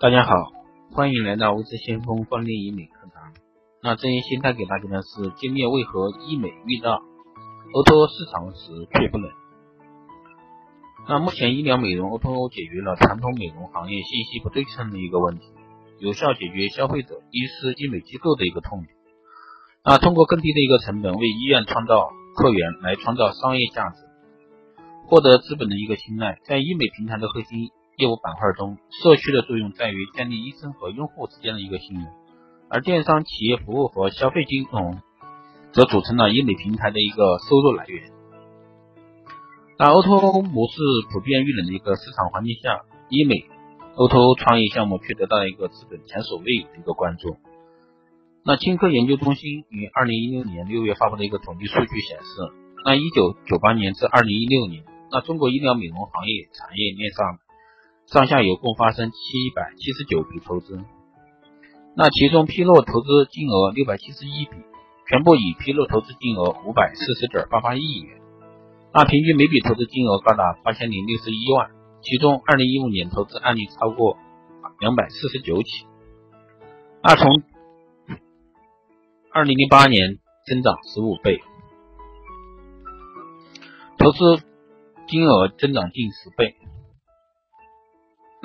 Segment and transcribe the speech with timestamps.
[0.00, 0.32] 大家好，
[0.92, 3.34] 欢迎来到无知先锋光电医美课堂。
[3.82, 7.02] 那这一期带给大家的是今面为何医美遇到
[7.74, 9.30] O2O 市场时却不冷。
[11.06, 15.44] 那目前医疗美容 O2O 解决了传统美容行业信息不对称的一个问题，
[15.98, 18.88] 有效解决消费者、医师、医美机构的一个痛点。
[19.84, 23.98] 那通过更低的一个成本为医院创造客源，来创造商业价值，
[25.08, 27.68] 获得资本的一个青睐，在医美平台的核心。
[28.00, 32.06] 业务板块中，社区的作用在于建立医生和用户之间的一个信任，
[32.70, 35.02] 而电商、企业服务和消费金融
[35.72, 38.10] 则组成了医美平台的一个收入来源。
[39.78, 40.80] 那 O2O O 模式
[41.12, 42.80] 普遍遇冷的一个市场环境下，
[43.10, 43.44] 医美
[43.96, 47.36] O2O O 创业项目却得到了一个资本前所未有的一个关注。
[48.42, 52.24] 那青科研究中心于二零一六年六月发布的一个统计数据显示，
[52.86, 57.38] 那一九九八年至二零一六年，那中国医疗美容行业产业链上。
[58.12, 59.16] 上下游共发生七
[59.54, 60.80] 百七十九笔投资，
[61.94, 64.56] 那其中披露投资金额六百七十一笔，
[65.08, 68.20] 全部以披露投资金额五百四十点八八亿元，
[68.92, 71.70] 那平均每笔投资金额高达八千零六十一万，
[72.02, 74.18] 其中二零一五年投资案例超过
[74.80, 75.86] 两百四十九起，
[77.04, 77.44] 那从
[79.32, 81.40] 二零零八年增长十五倍，
[83.98, 84.42] 投资
[85.06, 86.56] 金额增长近十倍。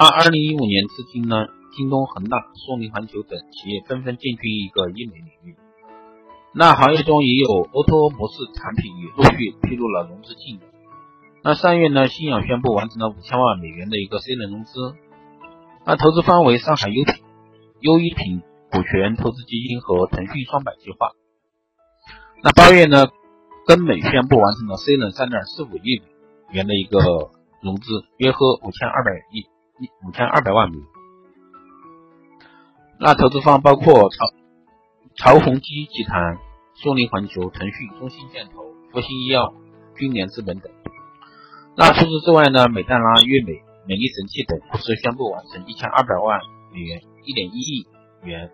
[0.00, 1.36] 那二零一五年至今呢，
[1.76, 5.56] 京东、恒大、苏宁环球等企业纷纷进军一个医美领域。
[6.54, 10.64] 那行业中也有 O2O 模式产品也陆续披露了融资进度。
[11.42, 14.94] 那三月呢，新氧宣布完成了五千万美元的一个 C 轮融资。
[15.84, 17.22] 那投资方为上海优品、
[17.80, 18.40] 优一品
[18.72, 21.10] 股权投资基金和腾讯双百计划。
[22.42, 23.08] 那八月呢，
[23.66, 26.00] 根美宣布完成了 C 轮三点四五亿
[26.52, 27.00] 元的一个
[27.60, 29.44] 融资，约合五千二百亿。
[30.06, 30.78] 五千二百万米。
[32.98, 34.26] 那投资方包括曹
[35.16, 36.38] 曹宏基集团、
[36.74, 39.54] 苏宁环球、腾讯、中信建投、复星医药、
[39.96, 40.70] 君联资本等。
[41.76, 46.40] 那除此之外呢，美黛拉、悦美、美丽神器等公司宣布完成一千二百万
[46.72, 47.86] 美元、一点一亿
[48.22, 48.50] 元、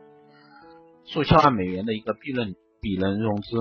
[1.07, 3.57] 数千万美元的一个 B 轮 B 轮融资。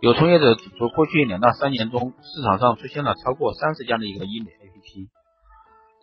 [0.00, 5.08] 有从业者指出，过去两到三年中，市场上出现了超过三十家的一个医美 APP。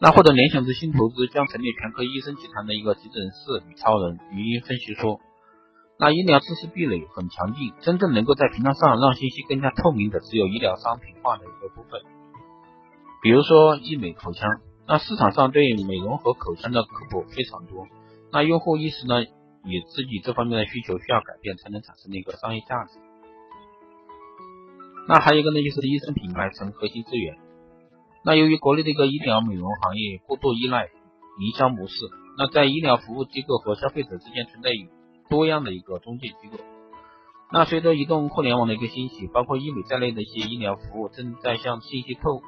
[0.03, 4.19] 那获得联想之星投资将成立全科医生集团的一个急诊室与超人。
[4.34, 5.22] 语音分析说，
[5.97, 12.02] 那医疗知识壁垒很强劲，真正能够在平台上让信息更加透明的，只有医疗商品化的一个部分。
[13.22, 14.50] 比如说医美口腔，
[14.86, 17.88] 那市场上对美容和口腔的科普非常多，
[18.30, 23.00] 那用户意识呢，以自己这方面的需求需要改变，才能产生的一个商业价值。
[25.08, 27.38] 那还有一个呢，就是医生品牌成核心资源。
[28.25, 30.88] 那由于国内的一个医疗美容行业过度依赖
[31.39, 31.94] 营销模式，
[32.38, 34.69] 那在医疗服务机构和消费者之间存在
[35.29, 36.63] 多样的一个中介机构。
[37.51, 42.41] 那随着移动互联网的一个兴起，包括医美在内的一些医疗服务正在向信息透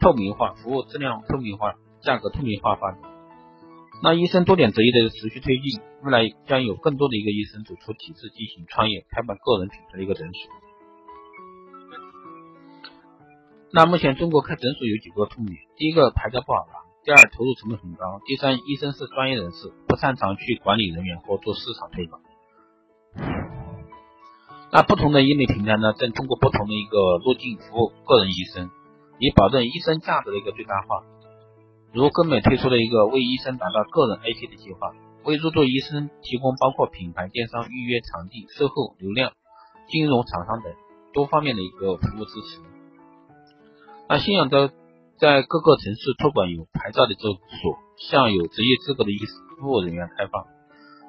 [0.00, 3.00] 透明化、服务质量透明化、价格透明化发展。
[4.02, 10.69] 那医生多点择业的持续推进，未来将有更多的一个医生走出体制进行创业，开办个人品牌的一个诊所。
[13.72, 22.20] 那目前中国开诊所有几个痛点：第一个牌照不好拿，第二投入成本很高，第三医生是专业人士，不擅长去管理人员或做市场推广。
[24.72, 28.70] 那不同的医美平台呢，正通过不同的一个路径服务个人医生，
[29.20, 31.04] 以保证医生价值的一个最大化。
[31.92, 34.92] 如根美推出了一个为医生打造个人 IP 的计划，
[35.22, 39.32] 为入驻医生提供包括品牌、电商、预约场地、售后、流量、
[39.88, 40.72] 金融、厂商等
[41.12, 42.79] 多方面的一个服务支持。
[44.10, 44.72] 那信仰的
[45.20, 47.78] 在各个城市托管有牌照的诊所，
[48.10, 49.18] 向有职业资格的医
[49.60, 50.46] 服务人员开放。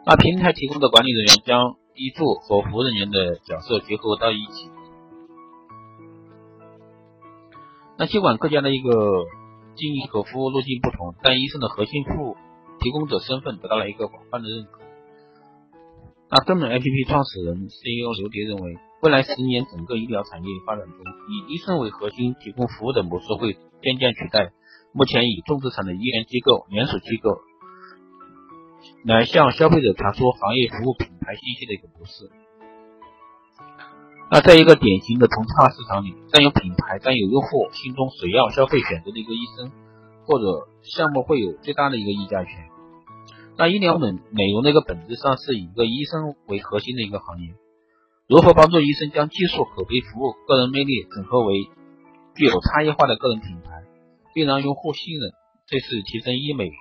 [0.05, 4.69] 那平台提供的管理人员将医助和服务人员的角色结合到一起。
[7.97, 8.91] 那尽管各家的一个
[9.73, 12.37] 经营和服务路径不同，但医生的核心服务
[12.79, 14.79] 提供者身份得到了一个广泛的认可。
[16.29, 18.77] 那根本 APP 创始人 CEO 刘蝶认为。
[19.01, 24.51] 未来十年，整个医疗产业发展中，以医生为核心提供服务的模式会渐渐取代
[24.93, 27.41] 目前以重资产的医院机构、连锁机构
[29.03, 32.29] 来向消费者传输行业服务品牌信息的一个模式。
[34.29, 39.71] 那在一个典型的同质化市场里，占有品牌、占有用户心中首要消费选择的一个医生
[40.27, 42.53] 或者项目会有最大的一个议价权。
[43.57, 47.55] 那医疗美美容的一个本质上是以一个医生为核心的一个行业。
[48.31, 51.67] 如何帮助医生将技术、口碑、服务、个人魅力整合为
[52.33, 53.83] 具有差异化的个人品牌，
[54.33, 55.33] 并让用户信任？
[55.67, 56.71] 这是提升医美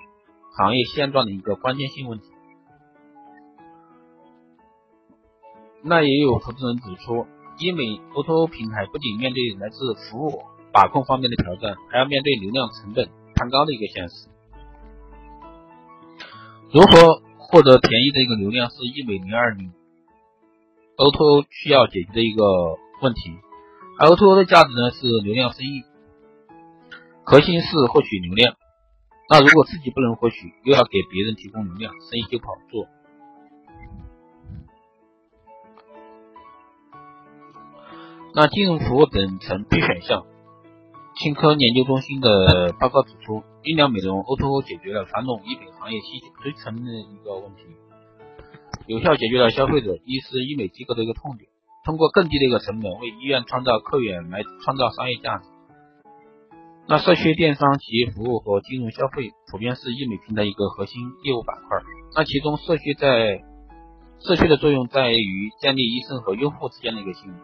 [0.56, 2.26] 行业现状的一个关键性问题。
[5.82, 7.26] 那也有投资人指出，
[7.58, 7.82] 医美
[8.14, 10.42] O2O 平台不仅面对来自服务
[10.72, 14.28] 把控方面的挑战，还要面对流量成本攀高的一个现实。
[16.70, 19.72] 如何获得便宜的一个流量，是医美零二零
[21.00, 22.44] O2O 需要解决的一个
[23.00, 23.38] 问题。
[23.98, 25.82] O2O 的价值呢是流量生意，
[27.24, 28.54] 核心是获取流量。
[29.30, 32.86] 那如果自己不能获取，又要给别人提供流量，生意就不好做。
[38.34, 40.26] 那金融服务等成 B 选项。
[41.16, 47.62] 青科研究中心的报告指出，医疗美容 O2O 解决了传统医美行业需求堆层的一个问题，
[48.90, 51.48] 有效解决了消费者、医师、医美机构的一个痛点，
[51.84, 55.44] 通过更低的一个成本为医院创造客源，来创造商业价值。
[56.88, 61.78] 那社区电商、企业服务和金融消费普遍是医美平台一个核心业务板块。
[62.16, 63.44] 那其中社区在
[64.18, 67.38] 社区的作用在于建立医生和用户之间的一个信任。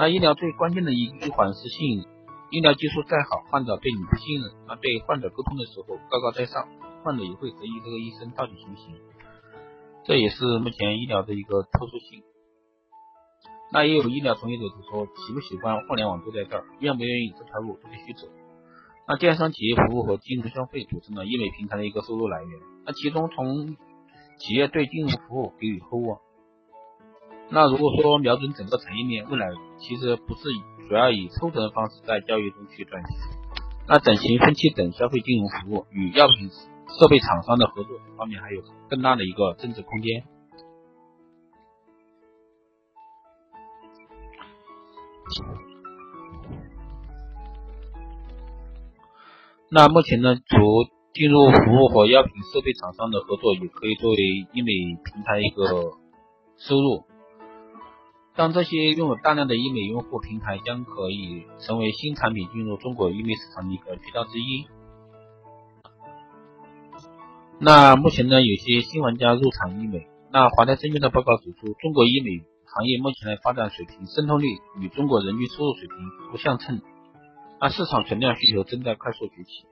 [0.00, 2.06] 那医疗最关键的一一环是信任，
[2.50, 6.66] 医疗技术再好，患者对你不信任，那对患者沟通的时候高高在上，
[7.04, 8.96] 患者也会质疑这个医生到底行不行，
[10.08, 12.22] 这也是目前医疗的一个特殊性。
[13.70, 18.26] 那也有医疗从业者就说，喜不喜欢互联网都在这儿，愿不愿意这条路都必须走。
[19.06, 22.50] 那电商、企业服务和金融消费组成了医美平台的一个收入来源，
[22.86, 23.76] 那其中从
[24.38, 26.20] 企业对金融服务给予厚望。
[27.50, 30.40] 那如果说瞄准整个产业链，未来其实不是
[30.88, 33.12] 主要以抽成的方式在交易中去赚钱。
[33.86, 36.48] 那整形、分期等消费金融服务与药品
[36.88, 40.24] 设备厂商的合作方面，还有更大的一个增值空间。
[49.70, 50.56] 那目前呢，除
[51.12, 54.16] 进入服务和药品设备厂商的合作，也可以作为
[54.54, 54.72] 医美
[55.04, 55.92] 平台一个
[56.56, 57.04] 收入。
[58.34, 64.66] 当这些拥有大量的医美用户，平台将可以成为新产品进入中国医美市场的一个渠道之一。
[67.60, 70.06] 那目前呢，有些新玩家入场医美。
[70.30, 74.46] 那华泰证券的报告指出，中国医美行业目前的发展水平、渗透率
[74.80, 75.96] 与中国人均收入水平
[76.30, 76.80] 不相称。
[77.60, 79.66] 那市场存量需求正在快速崛起。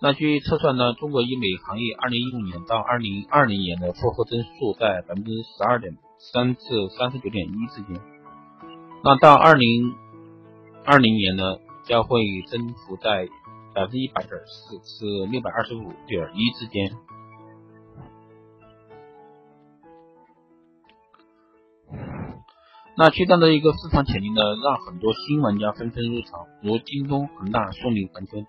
[0.00, 5.96] 那据测算呢，中国医美行业二零一五年到二零二零年的复合增速在百分之十二点。
[6.32, 6.60] 三至
[6.98, 8.00] 三十九点一之间，
[9.04, 9.94] 那到二零
[10.84, 13.28] 二零年呢，将会增幅在
[13.74, 16.92] 百分之一百点四至六百二十五点一之间。
[22.96, 28.46] 那巨大的一个市场潜力呢，让很多新玩家纷纷入场，如京东、恒大、苏宁环球等。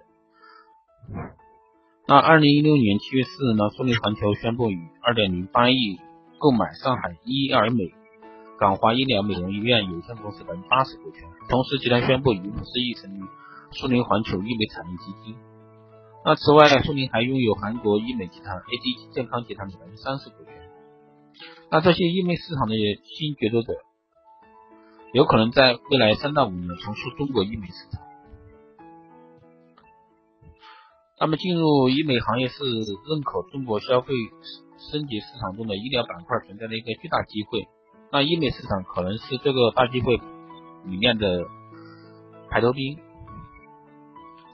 [2.08, 6.00] 那二零一六年七月四日呢，苏宁环球宣布以二点零八亿。
[6.42, 7.94] 购买上海医尔美
[8.58, 13.20] 港华医疗美容医院有限公司百分之八十股权，同时集团宣布以五十亿成立
[13.72, 15.36] 苏宁环球医美产业基金。
[16.26, 20.54] 那此外，苏宁还拥有韩国医美集团 AD 健康集团的百分之三十股权。
[21.70, 23.74] 那这些医美市场的新决策者，
[25.14, 28.02] 有可能在未来三到五年重塑中国医美市场。
[31.20, 34.14] 那么，进入医美行业是认可中国消费。
[34.92, 37.68] 升级市场中的医疗板块存在的一个巨大机会，
[38.14, 40.16] 那医美市场可能是这个大机会
[40.86, 41.46] 里面的
[42.50, 42.98] 排头兵。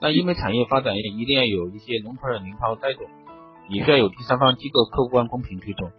[0.01, 3.07] 那医美产业发展一定要有一些龙头的领跑带动，
[3.69, 5.91] 也需要有第三方机构客观公平推动。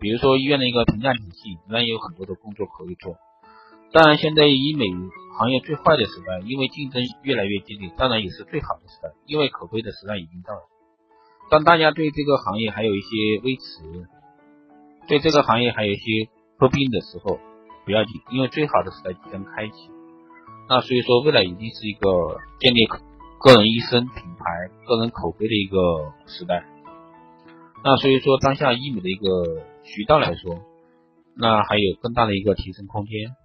[0.00, 3.16] 比如说医院的一个评价体系，仍然有很多的工作可以做。
[3.92, 4.86] 当然，现在医美
[5.38, 10.62] 行业最坏的时代，因为竞争越来越激烈，当然也是最好的时代，因为口碑的时代已经到了。
[11.48, 14.08] 当大家对这个行业还有一些微词，
[15.06, 17.38] 对这个行业还有一些诟病的时候，
[17.84, 19.90] 不要紧，因为最好的时代即将开启。
[20.68, 22.86] 那所以说，未来一定是一个建立
[23.44, 25.76] 个人医生品牌、个人口碑的一个
[26.26, 26.64] 时代。
[27.84, 30.62] 那所以说，当下医美的一个渠道来说，
[31.36, 33.36] 那还有更大的一个提升空间。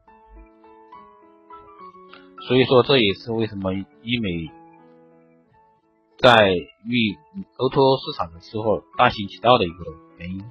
[2.48, 4.50] 所以说，这也是为什么医美。
[6.18, 7.18] 在与
[7.58, 9.84] O2O 市场的时候大行其道的一个
[10.18, 10.46] 原因。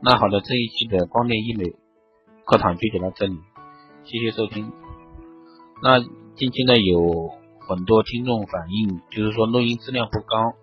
[0.00, 1.64] 那好的，这一期的光电医美
[2.46, 3.36] 课堂就讲到这里，
[4.04, 4.72] 谢谢收听。
[5.82, 7.30] 那近期呢有
[7.68, 10.54] 很多听众反映，就是说录音质量不高，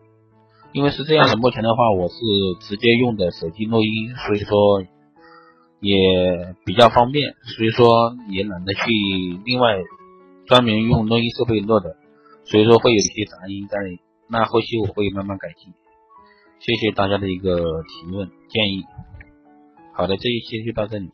[0.72, 2.16] 因为是这样的，目前的话我是
[2.62, 4.84] 直接用的手机录音，所以说
[5.80, 8.82] 也比较方便，所以说也懒得去
[9.46, 9.78] 另外
[10.46, 11.98] 专门用录音设备录的，
[12.46, 13.78] 所以说会有一些杂音在。
[14.34, 15.74] 那后期我会慢慢改进。
[16.60, 18.86] 谢谢大家的一个提问建议。
[19.94, 21.10] 好的，这一期就到这里。